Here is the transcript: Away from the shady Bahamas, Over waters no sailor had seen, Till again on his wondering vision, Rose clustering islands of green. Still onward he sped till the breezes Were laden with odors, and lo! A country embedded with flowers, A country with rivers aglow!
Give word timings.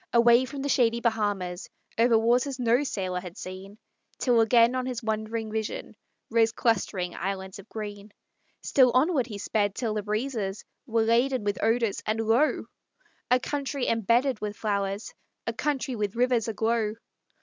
Away 0.13 0.45
from 0.45 0.63
the 0.63 0.67
shady 0.69 0.99
Bahamas, 0.99 1.69
Over 1.95 2.17
waters 2.17 2.57
no 2.59 2.83
sailor 2.83 3.19
had 3.19 3.37
seen, 3.37 3.77
Till 4.17 4.41
again 4.41 4.73
on 4.73 4.87
his 4.87 5.03
wondering 5.03 5.51
vision, 5.51 5.95
Rose 6.31 6.51
clustering 6.51 7.13
islands 7.13 7.59
of 7.59 7.69
green. 7.69 8.11
Still 8.63 8.89
onward 8.95 9.27
he 9.27 9.37
sped 9.37 9.75
till 9.75 9.93
the 9.93 10.01
breezes 10.01 10.65
Were 10.87 11.03
laden 11.03 11.43
with 11.43 11.61
odors, 11.63 12.01
and 12.03 12.19
lo! 12.19 12.65
A 13.29 13.39
country 13.39 13.87
embedded 13.87 14.41
with 14.41 14.57
flowers, 14.57 15.13
A 15.45 15.53
country 15.53 15.95
with 15.95 16.15
rivers 16.15 16.47
aglow! 16.47 16.95